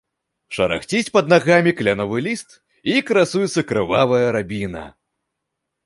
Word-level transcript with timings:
Шарахціць 0.55 1.13
пад 1.17 1.25
нагамі 1.33 1.75
кляновы 1.83 2.17
ліст, 2.29 2.49
і 2.95 3.07
красуецца 3.11 3.67
крывавая 3.73 4.27
рабіна. 4.39 4.83